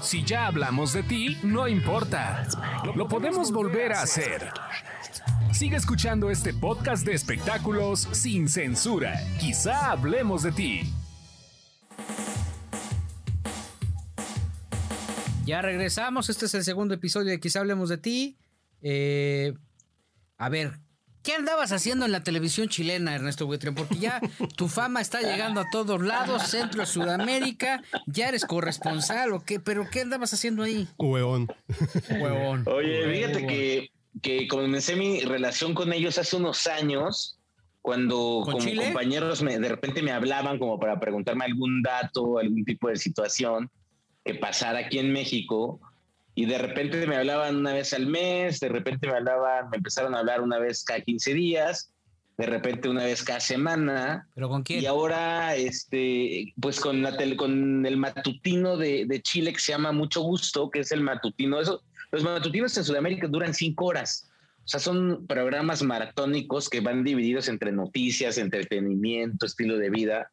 [0.00, 2.46] Si ya hablamos de ti, no importa.
[2.94, 4.50] Lo podemos volver a hacer.
[5.52, 9.18] Sigue escuchando este podcast de espectáculos sin censura.
[9.40, 10.80] Quizá hablemos de ti.
[15.44, 16.28] Ya regresamos.
[16.28, 18.36] Este es el segundo episodio de Quizá hablemos de ti.
[18.82, 19.54] Eh,
[20.36, 20.78] a ver,
[21.26, 23.74] ¿Qué andabas haciendo en la televisión chilena, Ernesto Buitrón?
[23.74, 24.20] Porque ya
[24.54, 29.90] tu fama está llegando a todos lados, Centro, Sudamérica, ya eres corresponsal o qué, pero
[29.90, 30.86] ¿qué andabas haciendo ahí?
[30.96, 31.48] Huevón.
[32.20, 32.62] Huevón.
[32.68, 33.90] Oye, fíjate que,
[34.22, 37.40] que comencé mi relación con ellos hace unos años,
[37.82, 42.88] cuando como compañeros me, de repente me hablaban como para preguntarme algún dato, algún tipo
[42.88, 43.68] de situación
[44.24, 45.80] que pasara aquí en México
[46.38, 50.14] y de repente me hablaban una vez al mes, de repente me hablaban, me empezaron
[50.14, 51.94] a hablar una vez cada 15 días,
[52.36, 54.28] de repente una vez cada semana.
[54.34, 54.82] ¿Pero con quién?
[54.82, 59.92] Y ahora, este, pues con, la con el matutino de, de, Chile que se llama
[59.92, 61.58] Mucho Gusto, que es el matutino.
[61.58, 64.28] Eso, los matutinos en Sudamérica duran cinco horas.
[64.58, 70.30] O sea, son programas maratónicos que van divididos entre noticias, entretenimiento, estilo de vida.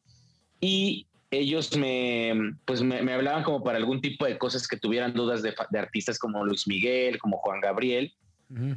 [0.59, 5.41] Y ellos me, pues me, hablaban como para algún tipo de cosas que tuvieran dudas
[5.41, 8.13] de, artistas como Luis Miguel, como Juan Gabriel,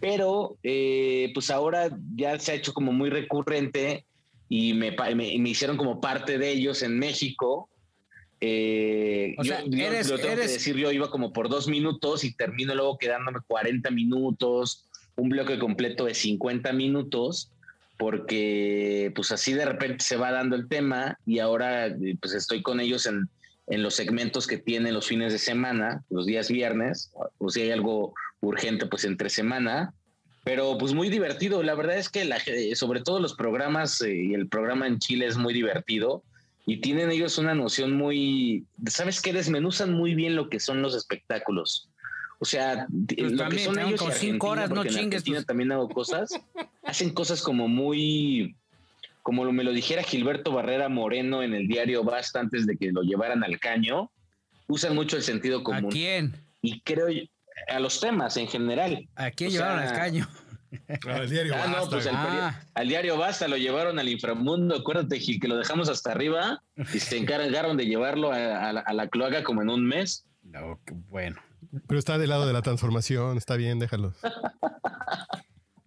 [0.00, 4.06] pero eh, pues ahora ya se ha hecho como muy recurrente
[4.48, 7.68] y me, me, hicieron como parte de ellos en México.
[8.40, 12.34] Eh, o sea, yo, lo tengo que decir, yo iba como por dos minutos y
[12.34, 17.52] termino luego quedándome 40 minutos, un bloque completo de 50 minutos
[17.98, 22.62] porque pues así de repente se va dando el tema y ahora eh, pues estoy
[22.62, 23.28] con ellos en,
[23.66, 27.70] en los segmentos que tienen los fines de semana, los días viernes, o si hay
[27.70, 29.92] algo urgente pues entre semana,
[30.44, 34.48] pero pues muy divertido, la verdad es que sobre todo los programas eh, y el
[34.48, 36.22] programa en Chile es muy divertido
[36.66, 39.32] y tienen ellos una noción muy, ¿sabes qué?
[39.32, 41.88] Desmenuzan muy bien lo que son los espectáculos.
[42.38, 45.24] O sea, pues lo que son ellos con cinco horas, no chingues.
[45.24, 45.46] Pues.
[45.46, 46.30] también hago cosas.
[46.84, 48.56] hacen cosas como muy,
[49.22, 53.02] como me lo dijera Gilberto Barrera Moreno en el diario Basta antes de que lo
[53.02, 54.10] llevaran al caño.
[54.68, 55.86] Usan mucho el sentido común.
[55.86, 56.34] ¿A quién?
[56.60, 57.06] Y creo
[57.68, 59.08] a los temas en general.
[59.14, 60.28] ¿A quién llevaron al caño?
[61.08, 61.90] Al diario ah, Basta.
[61.90, 62.60] pues ah.
[62.74, 64.76] al, diario Basta lo llevaron al inframundo.
[64.76, 69.42] Acuérdate que lo dejamos hasta arriba y se encargaron de llevarlo a, a la cloaca
[69.42, 70.26] como en un mes.
[70.42, 71.40] No, bueno.
[71.86, 74.14] Pero está del lado de la transformación, está bien, déjalo.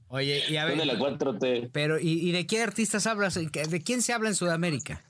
[0.09, 0.85] Oye, y a ver.
[0.85, 1.69] la 4T.
[1.71, 3.35] Pero, ¿y, de qué artistas hablas?
[3.35, 5.03] ¿De quién se habla en Sudamérica?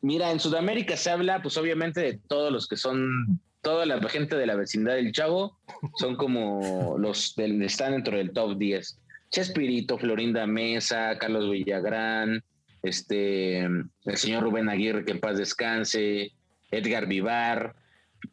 [0.00, 4.36] Mira, en Sudamérica se habla, pues obviamente, de todos los que son, toda la gente
[4.36, 5.56] de la vecindad del Chavo,
[5.96, 8.98] son como los del, están dentro del top 10.
[9.30, 12.42] Chespirito, Florinda Mesa, Carlos Villagrán,
[12.82, 16.32] este, el señor Rubén Aguirre, que en paz descanse,
[16.70, 17.74] Edgar Vivar,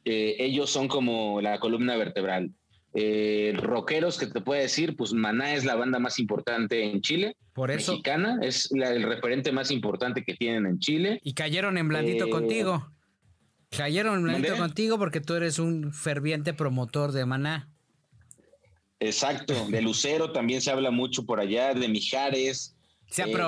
[0.06, 2.52] eh, ellos son como la columna vertebral.
[2.94, 7.38] Eh, rockeros que te puede decir, pues Maná es la banda más importante en Chile.
[7.53, 7.94] Por eso.
[7.94, 11.19] Mexicana, es el referente más importante que tienen en Chile.
[11.24, 12.91] Y cayeron en blandito eh, contigo.
[13.69, 17.69] Cayeron en blandito contigo porque tú eres un ferviente promotor de Maná.
[19.00, 22.75] Exacto, de Lucero también se habla mucho por allá, de Mijares.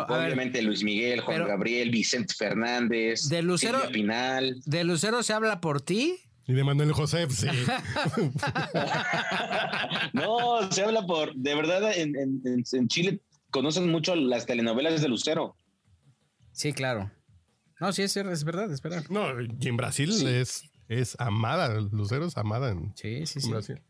[0.08, 4.56] obviamente Luis Miguel, Juan Gabriel, Vicente Fernández, de Lucero, Pinal.
[4.66, 6.23] ¿De Lucero se habla por ti?
[6.46, 7.48] Y de Manuel José, sí.
[10.14, 15.56] no, se habla por, de verdad, en, Chile conocen mucho las telenovelas de Lucero.
[16.52, 17.12] Sí, claro.
[17.80, 19.06] No, sí, es, es verdad, es verdad.
[19.09, 23.50] No, y en Brasil es, es amada, Lucero es amada en, sí, sí, sí.
[23.50, 23.81] Brasil.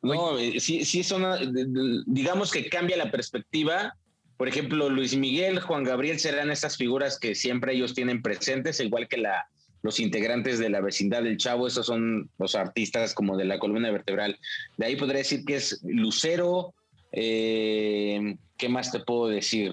[0.00, 1.24] No, eh, sí, sí, son,
[2.06, 3.96] digamos que cambia la perspectiva.
[4.36, 9.06] Por ejemplo, Luis Miguel, Juan Gabriel serán esas figuras que siempre ellos tienen presentes, igual
[9.06, 9.46] que la,
[9.82, 13.90] los integrantes de la vecindad del Chavo, esos son los artistas como de la columna
[13.90, 14.38] vertebral.
[14.76, 16.74] De ahí podría decir que es Lucero,
[17.10, 19.72] eh, ¿qué más te puedo decir?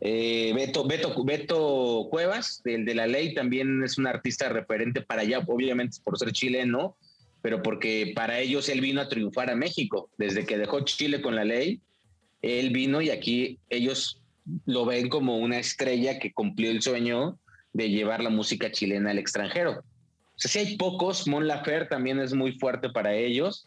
[0.00, 5.22] Eh, Beto, Beto, Beto Cuevas, del de la ley, también es un artista referente para
[5.22, 6.96] allá, obviamente por ser chileno,
[7.42, 10.10] pero porque para ellos él vino a triunfar a México.
[10.18, 11.80] Desde que dejó Chile con la ley,
[12.42, 14.20] él vino y aquí ellos
[14.66, 17.38] lo ven como una estrella que cumplió el sueño
[17.72, 19.72] de llevar la música chilena al extranjero.
[19.72, 23.66] O sea, si hay pocos, Mon Lafer también es muy fuerte para ellos,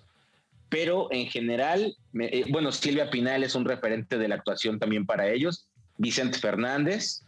[0.70, 5.30] pero en general, eh, bueno, Silvia Pinal es un referente de la actuación también para
[5.30, 5.68] ellos,
[5.98, 7.24] Vicente Fernández,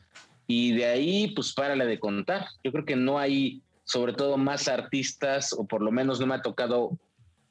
[0.48, 2.48] y de ahí, pues para la de contar.
[2.64, 6.36] Yo creo que no hay, sobre todo, más artistas, o por lo menos no me
[6.36, 6.98] ha tocado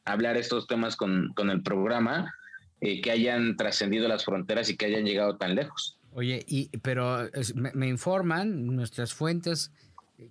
[0.05, 2.35] hablar estos temas con, con el programa,
[2.81, 5.97] eh, que hayan trascendido las fronteras y que hayan llegado tan lejos.
[6.15, 9.73] Oye, y, pero me, informan nuestras fuentes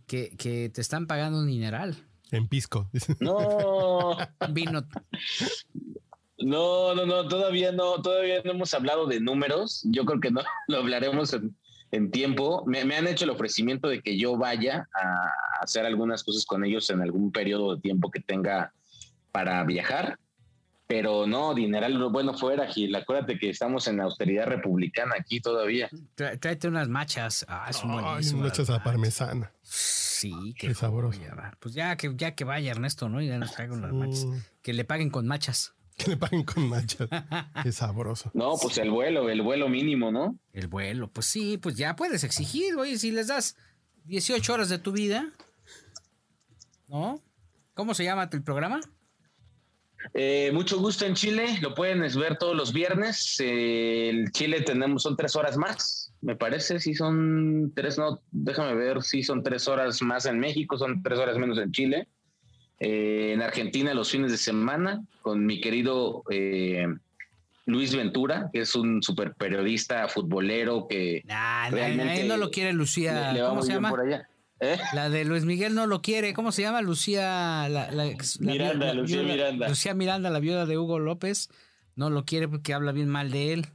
[0.08, 0.32] que,
[0.74, 1.98] te están pagando un dineral.
[2.32, 2.90] En pisco.
[3.20, 4.18] No,
[4.52, 4.88] Vino.
[6.40, 9.82] no, no, no, todavía no, todavía no hemos hablado de números.
[9.84, 11.56] Yo creo que no lo hablaremos en,
[11.92, 12.64] en tiempo.
[12.66, 16.64] Me, me han hecho el ofrecimiento de que yo vaya a hacer algunas cosas con
[16.64, 18.74] ellos en algún periodo de tiempo que tenga
[19.34, 20.18] para viajar.
[20.86, 22.94] Pero no, dineral bueno fuera, Gil.
[22.96, 25.90] Acuérdate que estamos en austeridad republicana aquí todavía.
[26.16, 27.46] Trá- Tráete unas machas.
[27.48, 28.44] Ah, son Ay, buenísimas.
[28.50, 29.52] muchas a parmesana.
[29.62, 31.20] Sí, Qué sabroso.
[31.20, 31.58] joya, va.
[31.60, 33.22] Pues ya que, ya que vaya Ernesto, ¿no?
[33.22, 34.26] Y ya nos traigan las machas.
[34.62, 35.74] Que le paguen con machas.
[35.98, 37.08] que le paguen con machas.
[37.64, 38.30] Qué sabroso.
[38.34, 40.38] No, pues el vuelo, el vuelo mínimo, ¿no?
[40.52, 43.56] El vuelo, pues sí, pues ya puedes exigir, oye, si les das
[44.06, 45.32] 18 horas de tu vida,
[46.88, 47.22] ¿no?
[47.74, 48.80] ¿Cómo se llama el programa?
[50.14, 53.38] Eh, mucho gusto en Chile, lo pueden ver todos los viernes.
[53.40, 58.76] Eh, en Chile tenemos, son tres horas más, me parece, si son tres, no, déjame
[58.76, 62.08] ver, si son tres horas más en México, son tres horas menos en Chile.
[62.80, 66.86] Eh, en Argentina los fines de semana con mi querido eh,
[67.66, 73.32] Luis Ventura, que es un super periodista futbolero que Nah, Realmente no lo quiere Lucía.
[73.32, 73.90] le, le va ¿Cómo muy se bien llama?
[73.90, 74.28] por allá.
[74.60, 74.78] ¿Eh?
[74.94, 76.34] La de Luis Miguel no lo quiere.
[76.34, 76.82] ¿Cómo se llama?
[76.82, 77.68] Lucía.
[77.70, 79.68] La, la ex- la Miranda, Lucía viuda- Miranda.
[79.70, 81.50] Lucía Miranda, la viuda de Hugo López.
[81.96, 83.68] No lo quiere porque habla bien mal de él.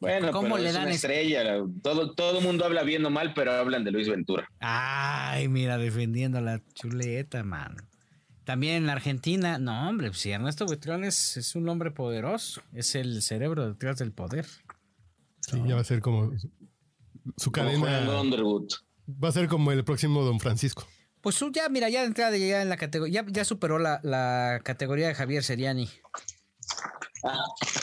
[0.00, 1.44] Bueno, ¿Cómo pero le es dan una es- estrella.
[1.44, 4.48] la- Todo todo el mundo habla bien o mal, pero hablan de Luis Ventura.
[4.60, 7.76] Ay, mira, defendiendo a la chuleta, mano.
[8.44, 12.60] También en la Argentina, no, hombre, pues si Ernesto Buitrón es, es un hombre poderoso,
[12.72, 14.46] es el cerebro detrás del poder.
[15.40, 16.32] Sí, ya va a ser como
[17.36, 18.20] su Como cadena.
[18.20, 18.70] Underwood.
[19.22, 20.86] Va a ser como el próximo Don Francisco.
[21.20, 24.60] Pues ya, mira, ya de entrada ya en la categoría, ya, ya superó la, la
[24.64, 25.88] categoría de Javier Seriani.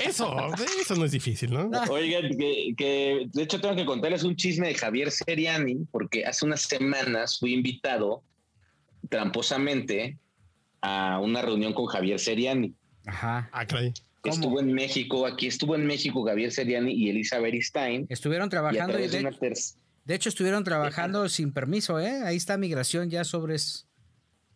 [0.04, 0.36] Eso,
[0.82, 1.70] eso no es difícil, ¿no?
[1.90, 6.46] Oigan, que, que, de hecho tengo que contarles un chisme de Javier Seriani, porque hace
[6.46, 8.24] unas semanas fui invitado
[9.08, 10.18] tramposamente
[10.82, 12.74] a una reunión con Javier Seriani.
[13.06, 13.50] Ajá.
[13.54, 13.94] Ah, caray.
[14.22, 14.34] ¿Cómo?
[14.34, 18.06] Estuvo en México, aquí estuvo en México Javier Seriani y Elisa Beristain.
[18.10, 19.54] Estuvieron Y a trabajando y de de, una ter-
[20.06, 22.22] de hecho estuvieron trabajando sin permiso, ¿eh?
[22.24, 23.88] Ahí está migración ya sobres,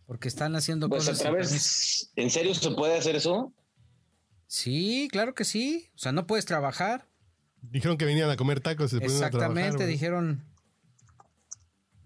[0.06, 1.50] porque están haciendo Pues a cosas sin permiso.
[1.50, 3.54] través, ¿en serio se puede hacer eso?
[4.48, 5.88] Sí, claro que sí.
[5.95, 7.07] O sea, no puedes trabajar.
[7.62, 10.44] Dijeron que venían a comer tacos y se a trabajar, Exactamente, dijeron.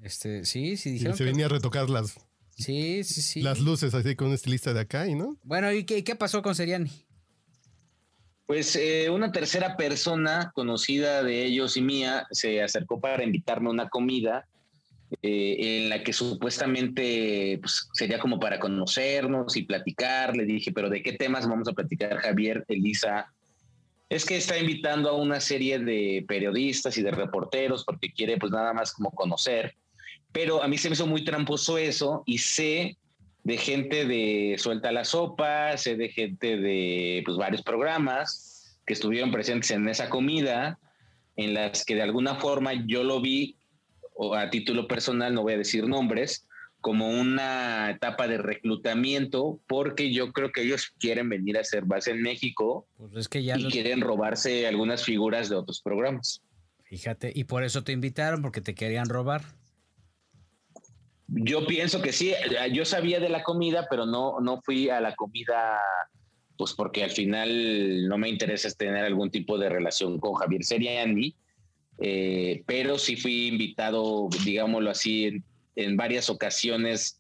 [0.02, 1.18] Este, sí, sí, Y dijeron.
[1.18, 2.14] se que- venía a retocar las,
[2.56, 3.42] Sí, sí, sí.
[3.42, 5.38] las luces así con un estilista de acá y no.
[5.44, 6.92] Bueno, ¿y qué, qué pasó con Seriani?
[8.48, 13.74] Pues eh, una tercera persona conocida de ellos y mía se acercó para invitarme a
[13.74, 14.48] una comida
[15.22, 20.38] eh, en la que supuestamente pues, sería como para conocernos y platicar.
[20.38, 23.34] Le dije, pero ¿de qué temas vamos a platicar, Javier, Elisa?
[24.08, 28.54] Es que está invitando a una serie de periodistas y de reporteros porque quiere pues
[28.54, 29.76] nada más como conocer.
[30.32, 32.98] Pero a mí se me hizo muy tramposo eso y sé
[33.48, 39.32] de gente de Suelta la Sopa, sé de gente de pues, varios programas que estuvieron
[39.32, 40.80] presentes en esa comida,
[41.38, 43.56] en las que de alguna forma yo lo vi,
[44.16, 46.46] o a título personal, no voy a decir nombres,
[46.82, 52.12] como una etapa de reclutamiento, porque yo creo que ellos quieren venir a hacer base
[52.12, 56.42] en México Pues es que ya y los- quieren robarse algunas figuras de otros programas.
[56.84, 59.56] Fíjate, y por eso te invitaron, porque te querían robar.
[61.28, 62.34] Yo pienso que sí,
[62.72, 65.78] yo sabía de la comida, pero no, no fui a la comida,
[66.58, 71.36] pues porque al final no me interesa tener algún tipo de relación con Javier Seriani,
[72.00, 75.44] eh, pero sí fui invitado, digámoslo así, en,
[75.76, 77.20] en varias ocasiones,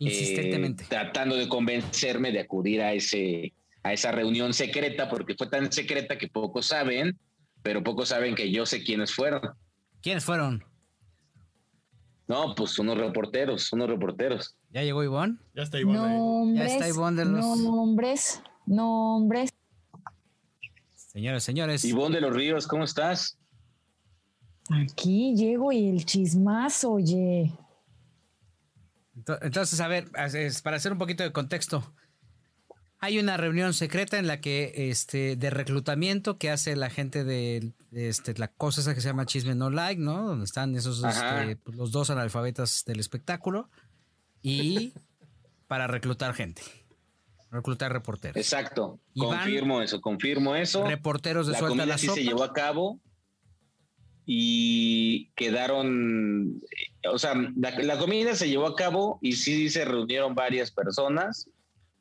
[0.00, 0.84] eh, Insistentemente.
[0.88, 6.18] tratando de convencerme de acudir a, ese, a esa reunión secreta, porque fue tan secreta
[6.18, 7.18] que pocos saben,
[7.62, 9.42] pero pocos saben que yo sé quiénes fueron.
[10.02, 10.64] ¿Quiénes fueron?
[12.30, 14.54] No, pues unos reporteros, unos reporteros.
[14.70, 15.36] ¿Ya llegó Ivonne?
[15.52, 16.06] Ya está Ivonne ahí.
[16.12, 19.50] Ya Nombres, está Ivonne de los- nombres, nombres.
[20.94, 21.84] Señores, señores.
[21.84, 23.36] Ivonne de los Ríos, ¿cómo estás?
[24.70, 27.52] Aquí llego y el chismazo, oye.
[29.16, 31.82] Ento- Entonces, a ver, es- para hacer un poquito de contexto.
[33.02, 37.72] Hay una reunión secreta en la que, este, de reclutamiento que hace la gente de,
[37.92, 40.26] este, la cosa esa que se llama Chisme No Like, ¿no?
[40.26, 43.70] Donde están esos, este, pues, los dos analfabetas del espectáculo.
[44.42, 44.92] Y
[45.66, 46.62] para reclutar gente.
[47.50, 48.36] Reclutar reporteros.
[48.36, 50.86] Exacto, Y confirmo eso, confirmo eso.
[50.86, 52.16] Reporteros de la Suelta comida la sí Sopa.
[52.18, 53.00] se llevó a cabo
[54.26, 59.84] y quedaron, eh, o sea, la, la comida se llevó a cabo y sí se
[59.84, 61.48] reunieron varias personas,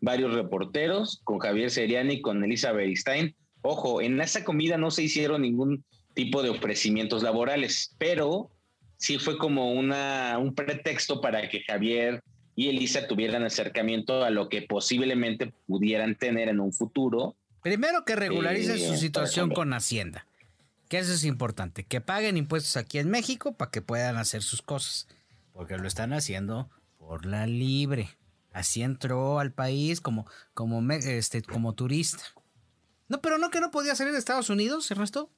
[0.02, 3.36] varios reporteros, con Javier Seriani y con Elisa Beristain.
[3.62, 8.50] Ojo, en esa comida no se hicieron ningún tipo de ofrecimientos laborales, pero
[8.98, 12.22] sí fue como una, un pretexto para que Javier
[12.56, 17.36] y Elisa tuvieran acercamiento a lo que posiblemente pudieran tener en un futuro.
[17.62, 20.26] Primero que regularicen Eh, su situación con Hacienda.
[20.90, 21.84] Que eso es importante.
[21.84, 25.08] Que paguen impuestos aquí en México para que puedan hacer sus cosas.
[25.54, 28.10] Porque lo están haciendo por la libre.
[28.52, 32.24] Así entró al país como, como, me- este, como turista.
[33.08, 35.30] No, pero no que no podía salir de Estados Unidos, Ernesto.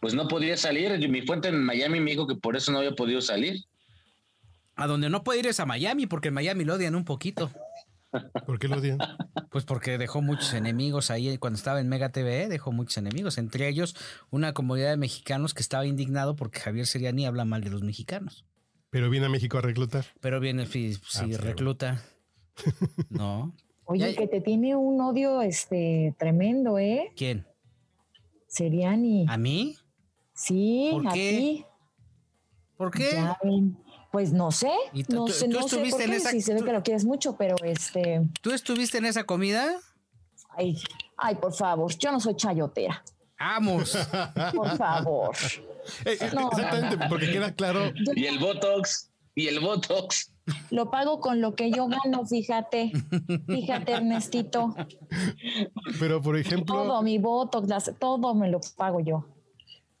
[0.00, 0.96] Pues no podía salir.
[1.08, 3.64] Mi fuente en Miami me dijo que por eso no había podido salir.
[4.76, 7.50] A donde no puede ir es a Miami, porque en Miami lo odian un poquito.
[8.46, 8.98] ¿Por qué lo odian?
[9.50, 13.68] Pues porque dejó muchos enemigos ahí cuando estaba en Mega TV, dejó muchos enemigos, entre
[13.68, 13.96] ellos
[14.30, 18.44] una comunidad de mexicanos que estaba indignado porque Javier Seriani habla mal de los mexicanos.
[18.90, 20.06] Pero viene a México a reclutar.
[20.20, 22.02] Pero viene si, si Ah, pues, recluta.
[23.10, 23.54] No.
[23.84, 27.12] Oye, Ya- que te tiene un odio este tremendo, ¿eh?
[27.16, 27.46] ¿Quién?
[28.46, 29.26] Seriani.
[29.28, 29.76] ¿A mí?
[30.34, 31.30] Sí, ¿Por a qué?
[31.38, 31.64] ti.
[32.76, 33.10] ¿Por qué?
[33.12, 33.38] Ya.
[34.10, 36.16] Pues no sé, ¿Y tú- no tú- sé, tú no sé estuviste por en qué,
[36.16, 39.24] esa- si se ve tú- que lo quieres mucho, pero este, ¿Tú estuviste en esa
[39.24, 39.78] comida?
[40.56, 40.78] ay,
[41.18, 43.04] ay, por favor, yo no soy chayotera,
[43.38, 43.96] ¡Vamos!
[44.54, 45.34] por favor.
[46.04, 47.92] Eh, eh, No, exactamente, porque queda claro.
[48.14, 50.32] Y el Botox, y el Botox.
[50.70, 52.90] Lo pago con lo que yo gano, fíjate,
[53.46, 54.74] fíjate, Ernestito,
[56.00, 57.62] Pero, por ejemplo, todo mi voto,
[57.98, 59.26] todo me lo pago yo.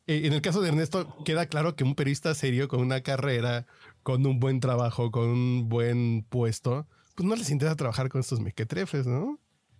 [0.06, 3.66] eh, en el caso de Ernesto, queda claro que un periodista serio con una carrera,
[4.02, 8.40] con un buen trabajo, con un buen puesto, pues no les interesa trabajar con estos
[8.40, 9.38] mequetrefes, ¿no?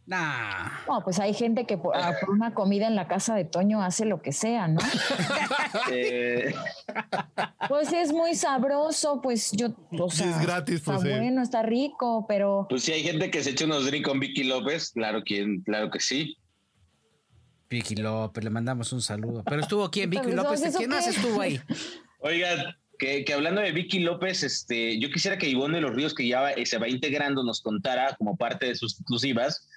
[0.09, 0.71] Nah.
[0.89, 3.83] No, pues hay gente que por, ah, por una comida en la casa de Toño
[3.83, 4.81] hace lo que sea, ¿no?
[5.93, 6.55] Eh,
[7.69, 11.09] Pues es muy sabroso, pues yo, o Sí, sea, es gratis, está pues, sí.
[11.11, 14.45] bueno, está rico, pero pues sí, hay gente que se echa unos drinks con Vicky
[14.45, 14.93] López.
[14.93, 16.39] Claro que, claro que sí.
[17.69, 19.43] Vicky López, le mandamos un saludo.
[19.45, 20.63] Pero estuvo quién, Vicky Pero, López.
[20.63, 21.61] ¿eso ¿Quién más estuvo ahí?
[22.21, 26.15] Oigan, que, que hablando de Vicky López, este, yo quisiera que Ivonne de los Ríos,
[26.15, 29.69] que ya va- se va integrando, nos contara como parte de sus exclusivas,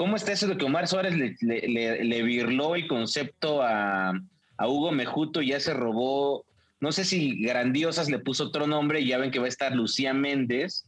[0.00, 4.14] ¿cómo está eso de que Omar Suárez le, le, birló el concepto a,
[4.58, 6.46] Hugo Mejuto y ya se robó,
[6.80, 9.74] no sé si Grandiosas le puso otro nombre, y ya ven que va a estar
[9.74, 10.86] Lucía Méndez,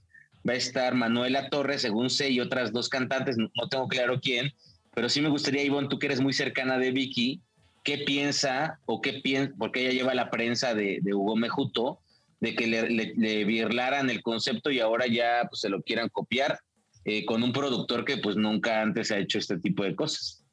[0.48, 4.50] va a estar Manuela Torres, según sé, y otras dos cantantes, no, tengo claro quién,
[4.94, 7.42] pero sí me gustaría, Ivonne, tú que eres muy cercana de Vicky,
[7.84, 11.98] ¿qué piensa o qué piensa, porque ella lleva la prensa de, Hugo Mejuto,
[12.40, 16.08] de que le, le, le birlaran el concepto y ahora ya pues, se lo quieran
[16.08, 16.58] copiar
[17.04, 20.44] eh, con un productor que pues nunca antes ha hecho este tipo de cosas.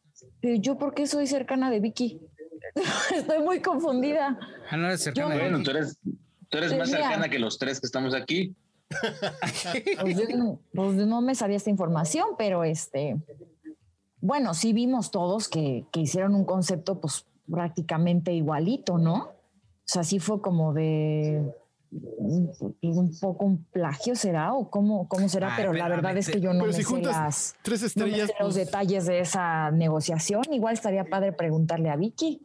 [0.42, 2.20] yo por qué soy cercana de Vicky.
[3.16, 4.38] Estoy muy confundida.
[4.70, 5.98] Ah, no eres cercana de Bueno, tú eres,
[6.50, 7.04] tú eres Pues más mira.
[7.04, 8.56] cercana que los tres que estamos aquí.
[10.02, 13.18] Pues yo no, pues no me sabía esta información, pero este,
[14.20, 19.16] bueno, sí vimos todos que, que hicieron un concepto pues prácticamente igualito, ¿no?
[19.16, 21.54] O sea, sí fue como de
[21.92, 26.30] un, un poco un plagio será o cómo, cómo será, Ay, pero la verdad es
[26.30, 28.66] que yo no Pero me si sé las tres no me estrellas, sé los pues,
[28.66, 30.44] detalles de esa negociación.
[30.52, 32.42] Igual estaría padre preguntarle a Vicky.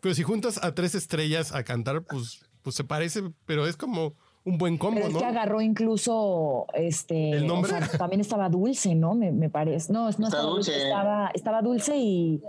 [0.00, 4.14] pero si juntas a tres estrellas a cantar, pues, pues se parece, pero es como
[4.44, 5.20] un buen combo, Pero es ¿no?
[5.20, 7.30] que agarró incluso este.
[7.30, 7.72] ¿El nombre?
[7.72, 9.14] o sea, también estaba dulce, ¿no?
[9.14, 9.92] Me, me parece.
[9.92, 10.72] No, no Está estaba dulce.
[10.72, 10.86] dulce.
[10.88, 12.42] Estaba, estaba dulce y.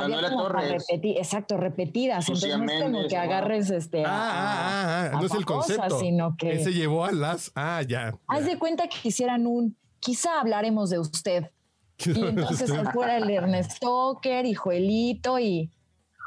[0.00, 0.84] Manuela Torres.
[0.88, 2.28] repetir, exacto, repetidas.
[2.28, 4.04] Lucía Entonces no es como que agarres este.
[4.04, 5.98] Ah, a- ah, ah, a no es el concepto.
[6.00, 6.52] Sino que.
[6.52, 7.52] Ese llevó a las.
[7.54, 8.14] Ah, ya.
[8.26, 9.76] Haz de cuenta que hicieran un.
[10.00, 11.50] Quizá hablaremos de usted.
[11.98, 15.70] Y entonces fuera el Ernest Stoker y Joelito y.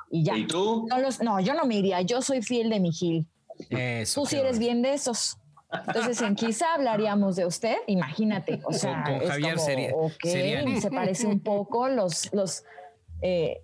[0.09, 0.37] Y ya.
[0.37, 0.85] ¿Y tú?
[0.89, 2.01] No, los, no, yo no me iría.
[2.01, 3.27] Yo soy fiel de mi Gil.
[3.69, 4.21] Eso.
[4.21, 4.59] Tú sí eres bueno.
[4.59, 5.37] bien de esos.
[5.71, 8.61] Entonces, en quizá hablaríamos de usted, imagínate.
[8.63, 10.81] O sea, con es Javier como, ok, Seriani.
[10.81, 11.89] se parece un poco.
[11.89, 12.63] Los, los,
[13.21, 13.57] eh,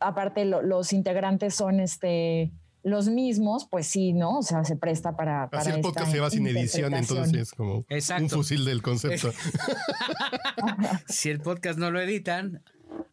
[0.00, 4.40] aparte, lo- los integrantes son este los mismos, pues sí, ¿no?
[4.40, 5.48] O sea, se presta para.
[5.48, 8.24] para Así el esta podcast se va sin edición, entonces es como Exacto.
[8.24, 9.32] un fusil del concepto.
[11.08, 12.62] Si el podcast no lo editan.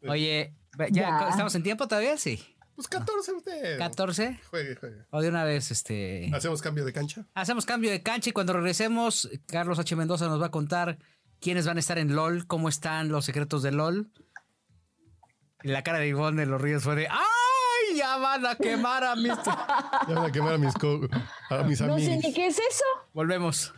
[0.07, 1.27] Oye, ¿ya, Ya.
[1.29, 2.17] estamos en tiempo todavía?
[2.17, 2.39] Sí.
[2.75, 3.77] Pues 14 usted.
[3.77, 4.39] 14.
[4.50, 4.98] Juegue, juegue.
[5.12, 6.29] O de una vez, este.
[6.33, 7.25] Hacemos cambio de cancha.
[7.33, 9.95] Hacemos cambio de cancha y cuando regresemos, Carlos H.
[9.95, 10.98] Mendoza nos va a contar
[11.39, 14.12] quiénes van a estar en LOL, cómo están los secretos de LOL.
[15.63, 17.98] Y la cara de Ivonne de los Ríos fue de ¡Ay!
[17.98, 19.34] Ya van a quemar a mis.
[20.08, 21.08] Ya van a quemar a mis, co-
[21.50, 22.24] a mis No sé amigos.
[22.25, 22.86] ni qué es eso.
[23.13, 23.74] Volvemos.